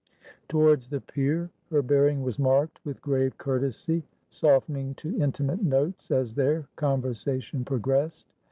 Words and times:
Towards 0.47 0.89
the 0.89 0.99
peer 0.99 1.51
her 1.69 1.83
bearing 1.83 2.23
was 2.23 2.39
marked 2.39 2.79
with 2.83 3.03
grave 3.03 3.37
courtesy, 3.37 4.01
softening 4.31 4.95
to 4.95 5.15
intimate 5.21 5.61
notes 5.61 6.09
as 6.09 6.33
their 6.33 6.67
conversation 6.75 7.63
progressed. 7.63 8.27